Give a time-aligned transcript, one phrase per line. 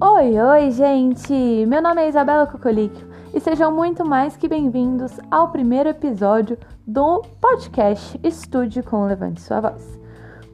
[0.00, 1.66] Oi, oi, gente!
[1.66, 6.56] Meu nome é Isabela Cocolíquio e sejam muito mais que bem-vindos ao primeiro episódio
[6.86, 9.98] do podcast Estude com Levante Sua Voz.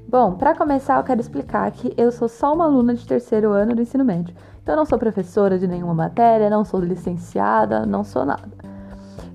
[0.08, 3.74] Bom, para começar, eu quero explicar que eu sou só uma aluna de terceiro ano
[3.74, 8.24] do ensino médio, então não sou professora de nenhuma matéria, não sou licenciada, não sou
[8.24, 8.48] nada.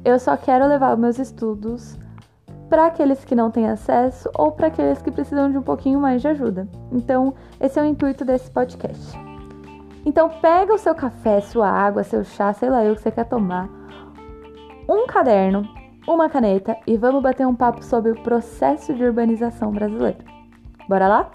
[0.04, 2.00] Eu só quero levar meus estudos
[2.68, 6.20] para aqueles que não têm acesso ou para aqueles que precisam de um pouquinho mais
[6.20, 6.68] de ajuda.
[6.92, 9.29] Então, esse é o intuito desse podcast.
[10.06, 13.26] Então pega o seu café, sua água, seu chá, sei lá eu que você quer
[13.26, 13.70] tomar,
[14.88, 15.68] um caderno,
[16.08, 20.18] uma caneta e vamos bater um papo sobre o processo de urbanização brasileiro.
[20.88, 21.32] Bora lá?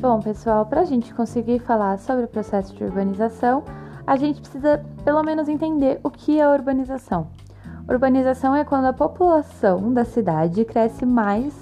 [0.00, 3.62] Bom, pessoal, para a gente conseguir falar sobre o processo de urbanização,
[4.06, 7.28] a gente precisa pelo menos entender o que é urbanização.
[7.90, 11.52] Urbanização é quando a população da cidade cresce mais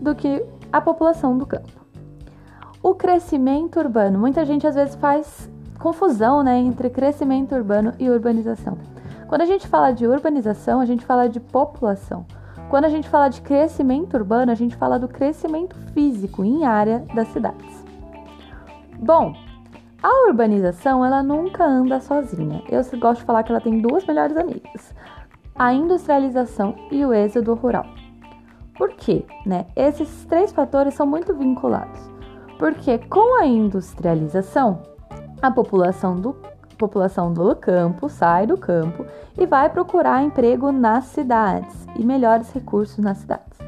[0.00, 1.72] do que a população do campo.
[2.80, 8.78] O crescimento urbano, muita gente às vezes faz confusão né, entre crescimento urbano e urbanização.
[9.26, 12.24] Quando a gente fala de urbanização, a gente fala de população.
[12.70, 17.04] Quando a gente fala de crescimento urbano, a gente fala do crescimento físico em área
[17.12, 17.84] das cidades.
[19.00, 19.34] Bom,
[20.00, 22.62] a urbanização ela nunca anda sozinha.
[22.68, 24.94] Eu gosto de falar que ela tem duas melhores amigas
[25.54, 27.86] a industrialização e o êxodo rural.
[28.76, 29.24] Por quê?
[29.44, 29.66] Né?
[29.76, 32.00] Esses três fatores são muito vinculados.
[32.58, 34.82] Porque com a industrialização,
[35.40, 36.36] a população do,
[36.78, 39.04] população do campo sai do campo
[39.36, 43.58] e vai procurar emprego nas cidades e melhores recursos nas cidades.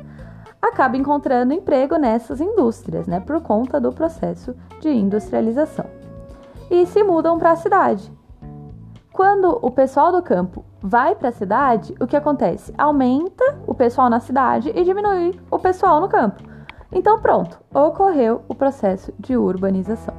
[0.63, 5.87] Acaba encontrando emprego nessas indústrias, né, por conta do processo de industrialização.
[6.71, 8.11] E se mudam para a cidade.
[9.15, 12.75] Quando o pessoal do campo vai para a cidade, o que acontece?
[12.77, 16.43] Aumenta o pessoal na cidade e diminui o pessoal no campo.
[16.91, 20.13] Então, pronto, ocorreu o processo de urbanização.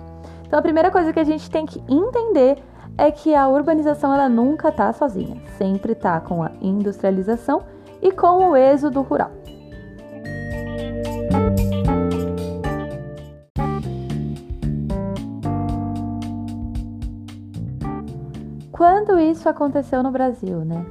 [0.47, 2.63] Então, a primeira coisa que a gente tem que entender
[2.97, 7.63] é que a urbanização ela nunca está sozinha, sempre está com a industrialização
[8.01, 9.31] e com o êxodo rural.
[18.75, 20.85] Quando isso aconteceu no Brasil, né?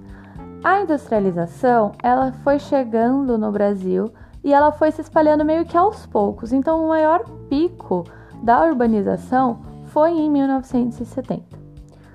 [0.64, 4.10] A industrialização, ela foi chegando no Brasil
[4.42, 6.50] e ela foi se espalhando meio que aos poucos.
[6.50, 8.04] Então, o maior pico
[8.42, 9.58] da urbanização
[9.88, 11.44] foi em 1970.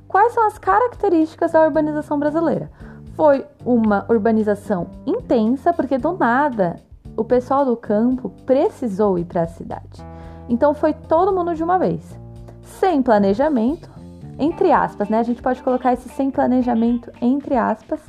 [0.08, 2.72] Quais são as características da urbanização brasileira?
[3.14, 6.78] Foi uma urbanização intensa, porque do nada
[7.16, 10.04] o pessoal do campo precisou ir para a cidade.
[10.50, 12.20] Então foi todo mundo de uma vez,
[12.64, 13.99] sem planejamento,
[14.40, 15.20] entre aspas, né?
[15.20, 18.00] A gente pode colocar esse sem planejamento entre aspas,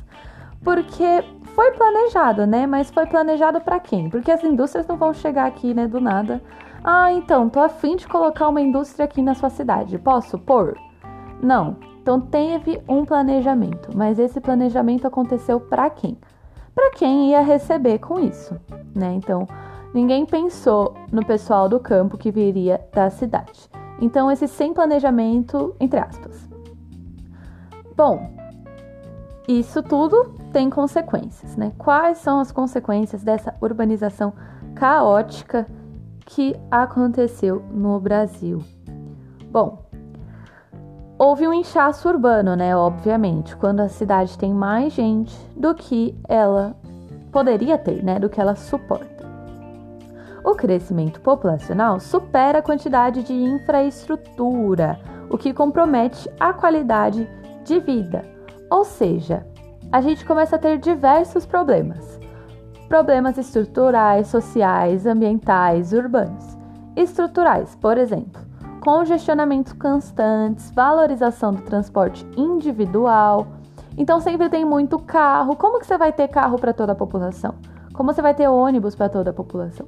[0.63, 2.65] porque foi planejado, né?
[2.65, 4.09] Mas foi planejado para quem?
[4.09, 6.41] Porque as indústrias não vão chegar aqui, né, do nada.
[6.83, 9.99] Ah, então, tô afim de colocar uma indústria aqui na sua cidade.
[9.99, 10.77] Posso pôr?
[11.41, 11.75] Não.
[12.01, 16.17] Então teve um planejamento, mas esse planejamento aconteceu para quem?
[16.73, 18.59] Para quem ia receber com isso,
[18.95, 19.13] né?
[19.13, 19.47] Então,
[19.93, 23.69] ninguém pensou no pessoal do campo que viria da cidade.
[24.01, 26.49] Então, esse sem planejamento, entre aspas.
[27.95, 28.31] Bom,
[29.47, 31.71] isso tudo tem consequências, né?
[31.77, 34.33] Quais são as consequências dessa urbanização
[34.73, 35.67] caótica
[36.25, 38.63] que aconteceu no Brasil?
[39.51, 39.85] Bom,
[41.17, 42.75] houve um inchaço urbano, né?
[42.75, 46.75] Obviamente, quando a cidade tem mais gente do que ela
[47.31, 48.17] poderia ter, né?
[48.17, 49.10] Do que ela suporta.
[50.43, 57.29] O crescimento populacional supera a quantidade de infraestrutura, o que compromete a qualidade
[57.63, 58.25] de vida.
[58.69, 59.45] Ou seja,
[59.91, 62.19] a gente começa a ter diversos problemas.
[62.89, 66.57] Problemas estruturais, sociais, ambientais, urbanos.
[66.95, 68.41] Estruturais, por exemplo,
[68.81, 73.47] congestionamentos constantes, valorização do transporte individual.
[73.95, 75.55] Então sempre tem muito carro.
[75.55, 77.53] Como que você vai ter carro para toda a população?
[77.93, 79.85] Como você vai ter ônibus para toda a população?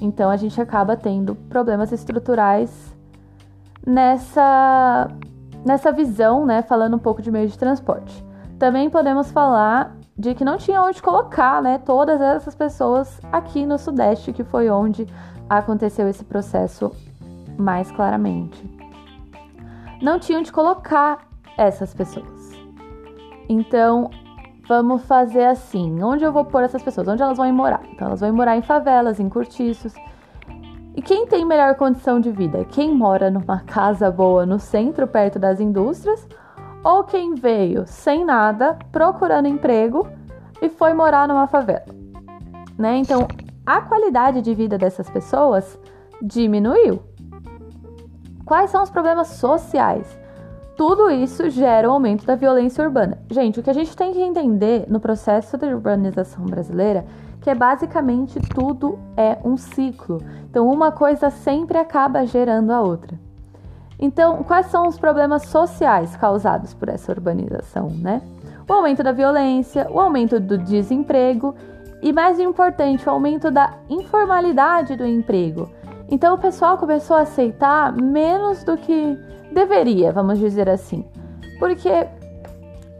[0.00, 2.96] Então a gente acaba tendo problemas estruturais
[3.86, 5.08] nessa
[5.64, 8.24] nessa visão, né, falando um pouco de meio de transporte.
[8.58, 13.78] Também podemos falar de que não tinha onde colocar, né, todas essas pessoas aqui no
[13.78, 15.06] Sudeste, que foi onde
[15.48, 16.92] aconteceu esse processo
[17.58, 18.62] mais claramente.
[20.00, 21.26] Não tinha onde colocar
[21.58, 22.52] essas pessoas.
[23.48, 24.10] Então,
[24.70, 27.08] Vamos fazer assim: onde eu vou pôr essas pessoas?
[27.08, 27.80] Onde elas vão morar?
[27.90, 29.92] Então, elas vão morar em favelas, em cortiços.
[30.94, 32.64] E quem tem melhor condição de vida?
[32.66, 36.24] Quem mora numa casa boa no centro, perto das indústrias,
[36.84, 40.06] ou quem veio sem nada, procurando emprego
[40.62, 41.86] e foi morar numa favela,
[42.78, 42.96] né?
[42.96, 43.26] Então,
[43.66, 45.76] a qualidade de vida dessas pessoas
[46.22, 47.02] diminuiu.
[48.44, 50.19] Quais são os problemas sociais?
[50.80, 53.18] Tudo isso gera o um aumento da violência urbana.
[53.30, 57.04] Gente, o que a gente tem que entender no processo de urbanização brasileira
[57.42, 60.22] que é basicamente tudo é um ciclo.
[60.48, 63.20] Então, uma coisa sempre acaba gerando a outra.
[63.98, 68.22] Então, quais são os problemas sociais causados por essa urbanização, né?
[68.66, 71.54] O aumento da violência, o aumento do desemprego
[72.00, 75.68] e, mais importante, o aumento da informalidade do emprego.
[76.10, 79.18] Então, o pessoal começou a aceitar menos do que
[79.52, 81.04] deveria, vamos dizer assim.
[81.58, 82.08] Porque,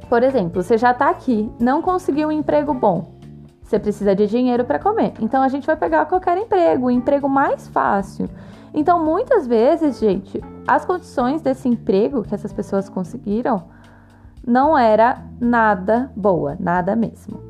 [0.09, 3.21] por exemplo, você já está aqui, não conseguiu um emprego bom,
[3.62, 5.15] você precisa de dinheiro para comer.
[5.21, 8.29] Então a gente vai pegar qualquer emprego, o emprego mais fácil.
[8.75, 13.62] Então muitas vezes, gente, as condições desse emprego que essas pessoas conseguiram
[14.45, 17.50] não era nada boa, nada mesmo.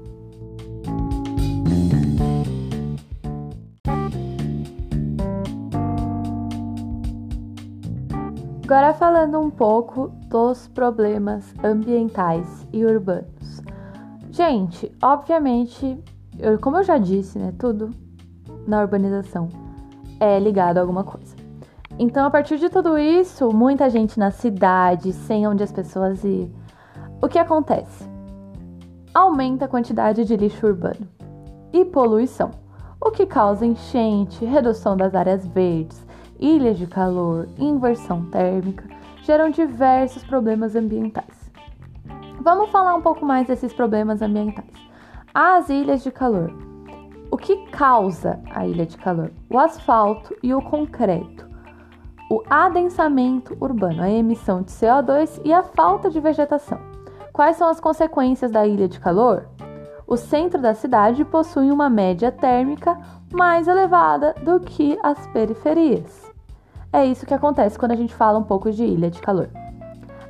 [8.71, 13.61] Agora falando um pouco dos problemas ambientais e urbanos.
[14.31, 15.99] Gente, obviamente,
[16.39, 17.91] eu, como eu já disse, né, tudo
[18.69, 19.49] na urbanização
[20.21, 21.35] é ligado a alguma coisa.
[21.99, 26.49] Então, a partir de tudo isso, muita gente na cidade, sem onde as pessoas ir.
[27.21, 28.09] O que acontece?
[29.13, 31.09] Aumenta a quantidade de lixo urbano
[31.73, 32.53] e poluição,
[33.01, 36.09] o que causa enchente, redução das áreas verdes,
[36.41, 38.85] ilhas de calor, inversão térmica,
[39.23, 41.51] geram diversos problemas ambientais.
[42.41, 44.73] Vamos falar um pouco mais desses problemas ambientais.
[45.35, 46.51] As ilhas de calor.
[47.31, 49.31] O que causa a ilha de calor?
[49.51, 51.49] O asfalto e o concreto.
[52.31, 56.81] O adensamento urbano, a emissão de CO2 e a falta de vegetação.
[57.33, 59.47] Quais são as consequências da ilha de calor?
[60.07, 62.99] O centro da cidade possui uma média térmica
[63.33, 66.30] mais elevada do que as periferias.
[66.93, 69.49] É isso que acontece quando a gente fala um pouco de ilha de calor.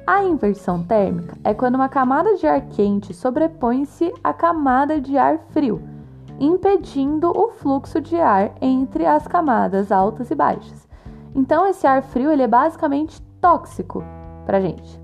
[0.06, 5.38] A inversão térmica é quando uma camada de ar quente sobrepõe-se à camada de ar
[5.52, 5.80] frio,
[6.38, 10.86] impedindo o fluxo de ar entre as camadas altas e baixas.
[11.34, 14.04] Então, esse ar frio ele é basicamente tóxico
[14.44, 15.00] para a gente.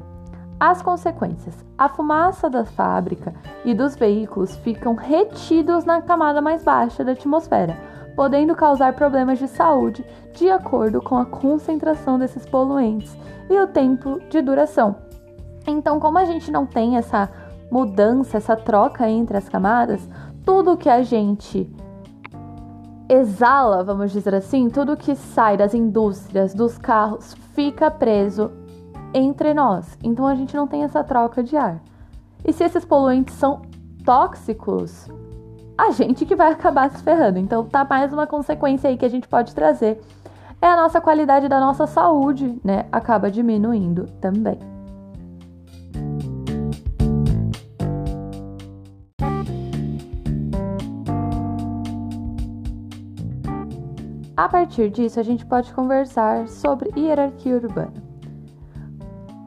[0.60, 3.32] As consequências: a fumaça da fábrica
[3.64, 9.46] e dos veículos ficam retidos na camada mais baixa da atmosfera podendo causar problemas de
[9.46, 13.16] saúde de acordo com a concentração desses poluentes
[13.48, 14.96] e o tempo de duração.
[15.66, 17.30] Então, como a gente não tem essa
[17.70, 20.08] mudança, essa troca entre as camadas,
[20.44, 21.70] tudo que a gente
[23.08, 28.50] exala, vamos dizer assim, tudo que sai das indústrias, dos carros, fica preso
[29.12, 29.98] entre nós.
[30.02, 31.80] Então a gente não tem essa troca de ar.
[32.44, 33.62] E se esses poluentes são
[34.04, 35.08] tóxicos,
[35.76, 37.38] a gente que vai acabar se ferrando.
[37.38, 40.00] Então, tá mais uma consequência aí que a gente pode trazer.
[40.60, 42.86] É a nossa qualidade da nossa saúde, né?
[42.90, 44.58] Acaba diminuindo também.
[54.36, 57.94] A partir disso, a gente pode conversar sobre hierarquia urbana.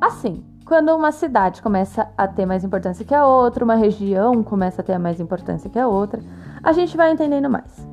[0.01, 4.83] Assim, quando uma cidade começa a ter mais importância que a outra, uma região começa
[4.83, 6.21] a ter mais importância que a outra,
[6.61, 7.87] a gente vai entendendo mais.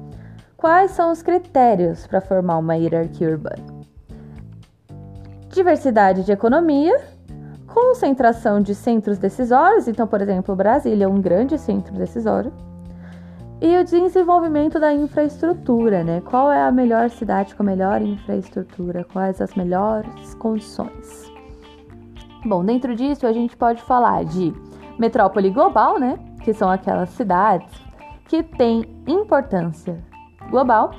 [0.58, 3.64] Quais são os critérios para formar uma hierarquia urbana?
[5.48, 7.00] Diversidade de economia,
[7.66, 12.52] concentração de centros decisórios, então, por exemplo, Brasília é um grande centro decisório,
[13.58, 16.20] e o desenvolvimento da infraestrutura, né?
[16.20, 19.02] Qual é a melhor cidade com a melhor infraestrutura?
[19.02, 21.35] Quais as melhores condições?
[22.46, 24.54] Bom, dentro disso a gente pode falar de
[24.96, 26.16] metrópole global, né?
[26.44, 27.68] Que são aquelas cidades
[28.28, 30.00] que têm importância
[30.48, 30.92] global.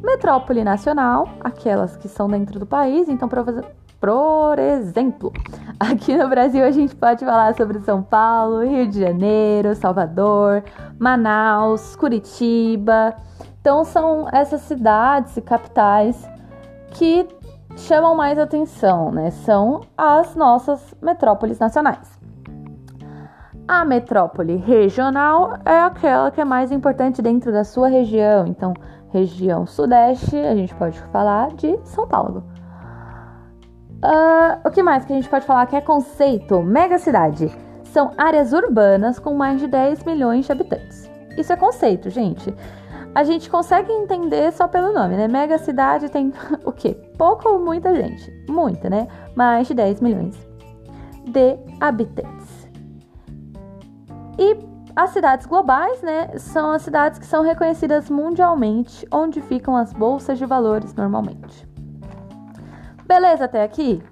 [0.00, 3.08] Metrópole nacional, aquelas que são dentro do país.
[3.08, 5.32] Então, por exemplo,
[5.80, 10.62] aqui no Brasil a gente pode falar sobre São Paulo, Rio de Janeiro, Salvador,
[10.96, 13.16] Manaus, Curitiba.
[13.60, 16.24] Então, são essas cidades e capitais
[16.92, 17.26] que
[17.76, 19.30] chamam mais atenção, né?
[19.30, 22.18] São as nossas metrópoles nacionais.
[23.66, 28.46] A metrópole regional é aquela que é mais importante dentro da sua região.
[28.46, 28.74] Então,
[29.10, 32.44] região sudeste, a gente pode falar de São Paulo.
[34.04, 36.62] Uh, o que mais que a gente pode falar que é conceito?
[36.62, 37.50] Megacidade.
[37.84, 41.10] São áreas urbanas com mais de 10 milhões de habitantes.
[41.38, 42.54] Isso é conceito, gente
[43.14, 45.28] a gente consegue entender só pelo nome, né?
[45.28, 46.32] Mega cidade tem
[46.64, 46.94] o quê?
[47.16, 48.30] Pouco ou muita gente?
[48.48, 49.06] Muita, né?
[49.36, 50.36] Mais de 10 milhões
[51.24, 52.68] de habitantes.
[54.38, 54.58] E
[54.96, 60.38] as cidades globais, né, são as cidades que são reconhecidas mundialmente, onde ficam as bolsas
[60.38, 61.66] de valores normalmente.
[63.06, 64.02] Beleza até aqui?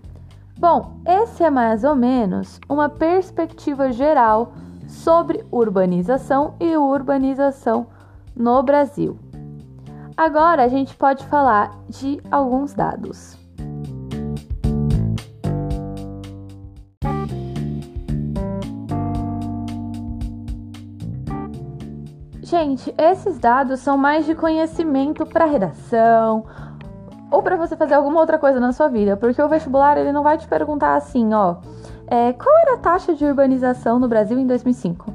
[0.59, 4.52] Bom, esse é mais ou menos uma perspectiva geral
[4.87, 7.87] sobre urbanização e urbanização
[8.37, 9.19] no Brasil.
[10.17, 13.39] Agora a gente pode falar de alguns dados.
[22.43, 26.45] Gente, esses dados são mais de conhecimento para redação
[27.31, 30.23] ou para você fazer alguma outra coisa na sua vida, porque o vestibular ele não
[30.23, 31.57] vai te perguntar assim, ó,
[32.07, 35.11] é, qual era a taxa de urbanização no Brasil em 2005?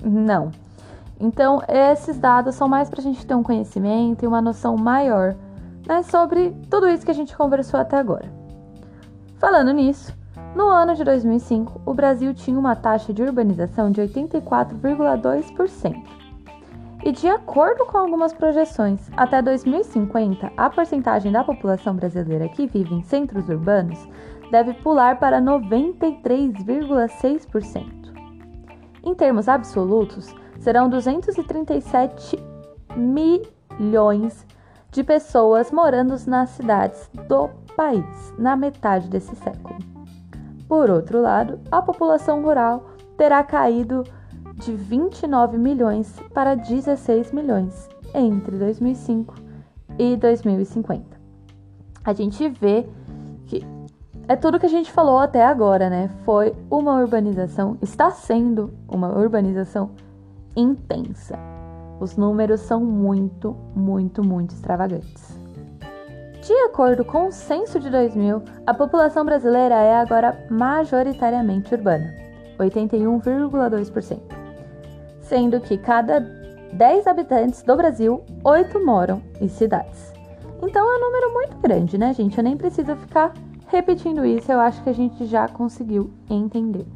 [0.00, 0.52] Não.
[1.20, 5.34] Então, esses dados são mais para a gente ter um conhecimento e uma noção maior
[5.86, 8.32] né, sobre tudo isso que a gente conversou até agora.
[9.38, 10.16] Falando nisso,
[10.54, 16.18] no ano de 2005, o Brasil tinha uma taxa de urbanização de 84,2%.
[17.04, 22.92] E de acordo com algumas projeções, até 2050, a porcentagem da população brasileira que vive
[22.94, 24.04] em centros urbanos
[24.50, 27.86] deve pular para 93,6%.
[29.04, 32.38] Em termos absolutos, serão 237
[32.96, 34.46] milhões
[34.90, 39.78] de pessoas morando nas cidades do país na metade desse século.
[40.68, 44.04] Por outro lado, a população rural terá caído
[44.56, 49.34] de 29 milhões para 16 milhões entre 2005
[49.98, 51.18] e 2050.
[52.04, 52.86] A gente vê
[53.46, 53.64] que
[54.26, 56.10] é tudo que a gente falou até agora, né?
[56.24, 59.90] Foi uma urbanização, está sendo uma urbanização
[60.60, 61.38] intensa.
[62.00, 65.38] Os números são muito, muito, muito extravagantes.
[66.40, 72.14] De acordo com o censo de 2000, a população brasileira é agora majoritariamente urbana,
[72.58, 74.38] 81,2%
[75.28, 76.20] sendo que cada
[76.72, 80.12] 10 habitantes do Brasil, 8 moram em cidades.
[80.62, 82.38] Então é um número muito grande, né, gente?
[82.38, 83.34] Eu nem preciso ficar
[83.68, 86.86] repetindo isso, eu acho que a gente já conseguiu entender.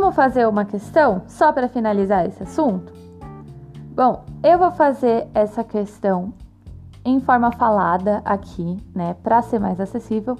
[0.00, 2.90] Vamos fazer uma questão só para finalizar esse assunto?
[3.94, 6.32] Bom, eu vou fazer essa questão
[7.04, 10.38] em forma falada aqui, né, para ser mais acessível,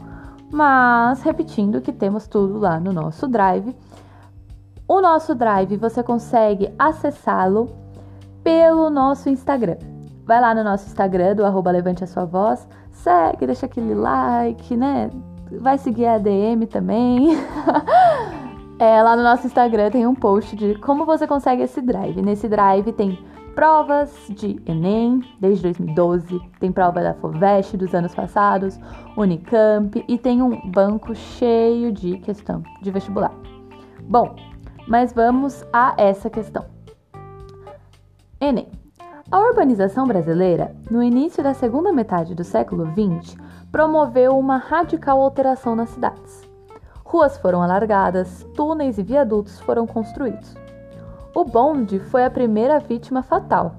[0.51, 3.77] mas repetindo que temos tudo lá no nosso Drive.
[4.89, 7.71] O nosso Drive você consegue acessá-lo
[8.43, 9.77] pelo nosso Instagram.
[10.25, 14.75] Vai lá no nosso Instagram do arroba Levante a Sua Voz, segue, deixa aquele like,
[14.75, 15.11] né?
[15.61, 17.37] Vai seguir a DM também.
[18.81, 22.23] é, lá no nosso Instagram tem um post de como você consegue esse drive.
[22.23, 23.19] Nesse drive tem
[23.55, 28.81] provas de Enem desde 2012, tem prova da FOVEST dos anos passados,
[29.19, 33.35] Unicamp e tem um banco cheio de questão de vestibular.
[34.09, 34.35] Bom,
[34.89, 36.65] mas vamos a essa questão.
[38.41, 38.69] Enem.
[39.31, 43.37] A urbanização brasileira, no início da segunda metade do século XX,
[43.71, 46.50] promoveu uma radical alteração nas cidades.
[47.11, 50.55] Ruas foram alargadas, túneis e viadutos foram construídos.
[51.35, 53.75] O bonde foi a primeira vítima fatal.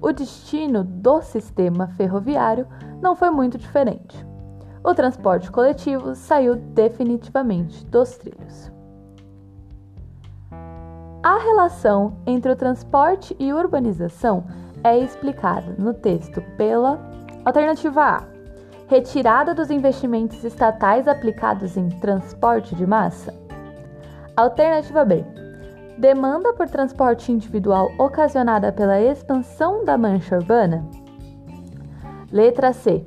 [0.00, 2.64] O destino do sistema ferroviário
[3.02, 4.24] não foi muito diferente.
[4.84, 8.70] O transporte coletivo saiu definitivamente dos trilhos.
[11.24, 14.44] A relação entre o transporte e urbanização
[14.84, 17.00] é explicada no texto pela
[17.44, 18.35] alternativa A:
[18.86, 23.34] retirada dos investimentos estatais aplicados em transporte de massa.
[24.36, 25.24] Alternativa B:
[25.98, 30.84] Demanda por transporte individual ocasionada pela expansão da mancha urbana?
[32.30, 33.04] Letra C.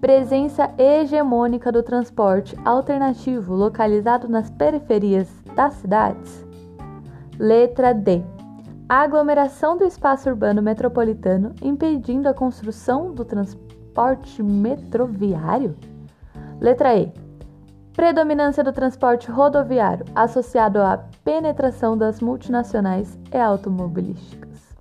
[0.00, 6.44] Presença hegemônica do transporte alternativo localizado nas periferias das cidades?
[7.38, 8.22] Letra D.
[8.88, 13.24] Aglomeração do espaço urbano metropolitano impedindo a construção do
[13.94, 15.76] transporte metroviário?
[16.60, 17.12] Letra E
[17.92, 24.74] Predominância do transporte rodoviário associado à penetração das multinacionais e automobilísticas.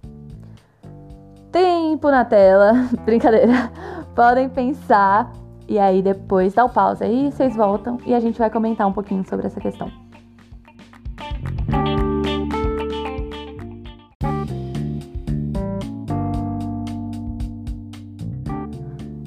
[1.51, 2.73] Tempo na tela,
[3.05, 3.71] brincadeira.
[4.15, 5.31] Podem pensar
[5.67, 8.93] e aí depois dá o pause aí, vocês voltam e a gente vai comentar um
[8.93, 10.02] pouquinho sobre essa questão.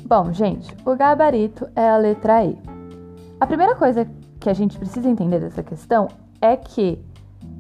[0.09, 2.57] Bom, gente, o gabarito é a letra E.
[3.41, 4.09] A primeira coisa
[4.39, 6.07] que a gente precisa entender dessa questão
[6.41, 7.05] é que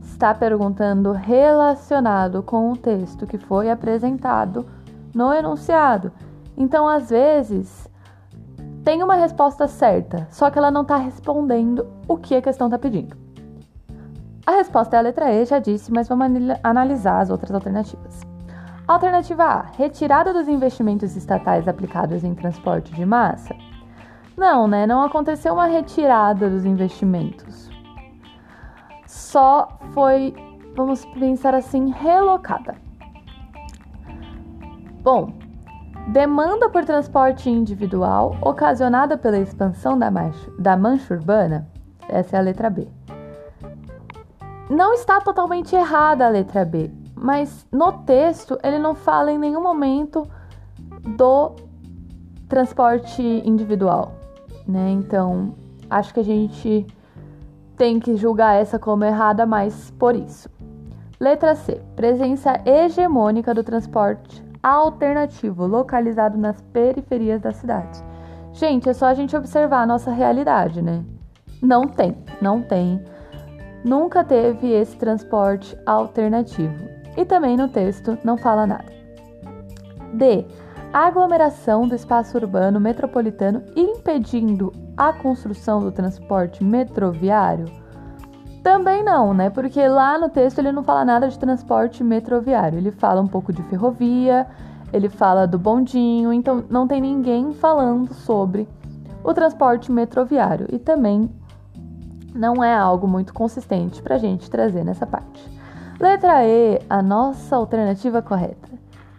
[0.01, 4.65] está perguntando relacionado com o texto que foi apresentado
[5.13, 6.13] no enunciado.
[6.57, 7.89] Então, às vezes,
[8.85, 12.79] tem uma resposta certa, só que ela não está respondendo o que a questão está
[12.79, 13.17] pedindo.
[14.47, 16.29] A resposta é a letra E, já disse, mas vamos
[16.63, 18.36] analisar as outras alternativas.
[18.87, 23.55] Alternativa A: retirada dos investimentos estatais aplicados em transporte de massa.
[24.37, 24.87] Não, né?
[24.87, 27.69] Não aconteceu uma retirada dos investimentos.
[29.07, 30.35] Só foi,
[30.77, 32.77] vamos pensar assim, relocada.
[35.03, 35.33] Bom,
[36.09, 41.67] demanda por transporte individual ocasionada pela expansão da mancha, da mancha urbana.
[42.09, 42.87] Essa é a letra B.
[44.71, 49.63] Não está totalmente errada a letra B, mas no texto ele não fala em nenhum
[49.63, 50.29] momento
[51.17, 51.57] do
[52.49, 54.13] transporte individual,
[54.67, 54.91] né?
[54.91, 55.55] Então,
[55.91, 56.87] acho que a gente
[57.77, 60.49] tem que julgar essa como errada, mas por isso.
[61.19, 61.81] Letra C.
[61.97, 68.05] Presença hegemônica do transporte alternativo localizado nas periferias das cidades.
[68.53, 71.05] Gente, é só a gente observar a nossa realidade, né?
[71.63, 73.03] Não tem, não tem
[73.87, 76.96] nunca teve esse transporte alternativo.
[77.17, 78.93] E também no texto não fala nada.
[80.13, 80.45] D.
[80.93, 87.67] Aglomeração do espaço urbano metropolitano impedindo a construção do transporte metroviário?
[88.63, 89.51] Também não, né?
[89.51, 92.79] Porque lá no texto ele não fala nada de transporte metroviário.
[92.79, 94.47] Ele fala um pouco de ferrovia,
[94.93, 98.69] ele fala do bondinho, então não tem ninguém falando sobre
[99.23, 100.67] o transporte metroviário.
[100.73, 101.31] E também
[102.35, 105.56] não é algo muito consistente para a gente trazer nessa parte.
[105.99, 108.69] Letra E, a nossa alternativa correta.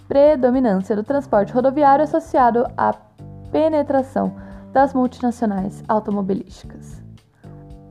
[0.07, 2.93] Predominância do transporte rodoviário associado à
[3.51, 4.35] penetração
[4.71, 7.03] das multinacionais automobilísticas.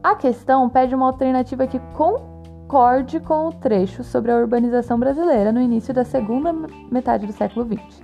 [0.05, 5.61] A questão pede uma alternativa que concorde com o trecho sobre a urbanização brasileira no
[5.61, 6.53] início da segunda
[6.89, 8.03] metade do século XX.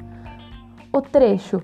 [0.93, 1.62] O trecho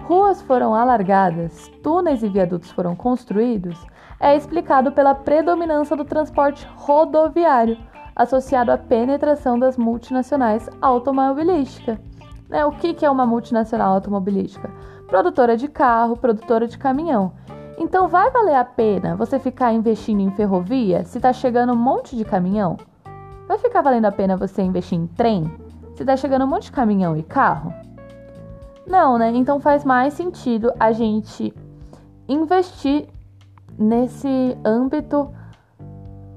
[0.00, 3.78] Ruas foram alargadas, túneis e viadutos foram construídos,
[4.18, 7.78] é explicado pela predominância do transporte rodoviário,
[8.14, 11.98] associado à penetração das multinacionais automobilísticas.
[12.48, 12.64] Né?
[12.64, 14.70] O que é uma multinacional automobilística?
[15.08, 17.32] Produtora de carro, produtora de caminhão.
[17.78, 22.14] Então, vai valer a pena você ficar investindo em ferrovia se está chegando um monte
[22.14, 22.76] de caminhão?
[23.48, 25.50] Vai ficar valendo a pena você investir em trem
[25.94, 27.72] se está chegando um monte de caminhão e carro?
[28.86, 29.30] Não, né?
[29.34, 31.54] Então faz mais sentido a gente
[32.28, 33.08] investir
[33.78, 35.30] nesse âmbito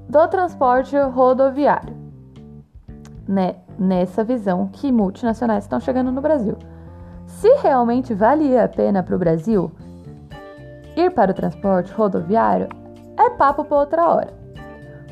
[0.08, 1.94] do transporte rodoviário,
[3.26, 3.56] né?
[3.78, 6.56] Nessa visão que multinacionais estão chegando no Brasil.
[7.26, 9.70] Se realmente valia a pena para o Brasil
[10.96, 12.68] ir para o transporte rodoviário,
[13.18, 14.32] é papo para outra hora.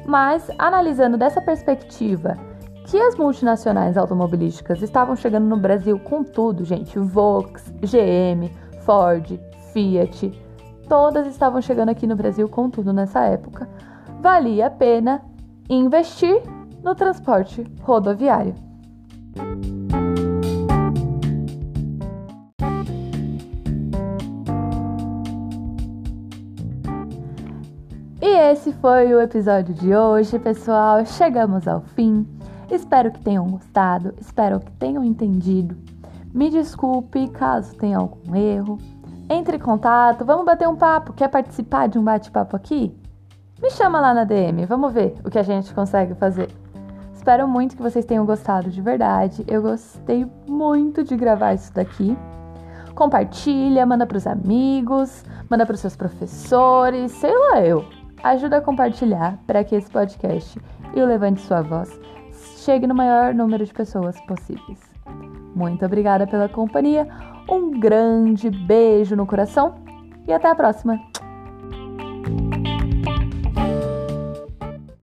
[0.07, 2.37] Mas, analisando dessa perspectiva,
[2.87, 8.51] que as multinacionais automobilísticas estavam chegando no Brasil com tudo, gente, Volks, GM,
[8.83, 9.41] Ford,
[9.73, 10.31] Fiat,
[10.89, 13.69] todas estavam chegando aqui no Brasil com tudo nessa época,
[14.25, 15.21] valia a pena
[15.69, 16.43] investir
[16.83, 18.55] no transporte rodoviário.
[28.19, 31.05] E esse foi o episódio de hoje, pessoal.
[31.05, 32.27] Chegamos ao fim.
[32.71, 35.77] Espero que tenham gostado, espero que tenham entendido.
[36.33, 38.79] Me desculpe caso tenha algum erro.
[39.29, 41.13] Entre em contato, vamos bater um papo.
[41.13, 43.04] Quer participar de um bate-papo aqui?
[43.63, 46.51] Me chama lá na DM, vamos ver o que a gente consegue fazer.
[47.15, 49.45] Espero muito que vocês tenham gostado de verdade.
[49.47, 52.19] Eu gostei muito de gravar isso daqui.
[52.95, 57.85] Compartilha, manda para os amigos, manda para os seus professores, sei lá eu.
[58.23, 60.61] Ajuda a compartilhar para que esse podcast
[60.95, 61.91] e o Levante Sua Voz
[62.57, 64.81] chegue no maior número de pessoas possíveis.
[65.55, 67.09] Muito obrigada pela companhia.
[67.49, 69.77] Um grande beijo no coração
[70.27, 70.99] e até a próxima!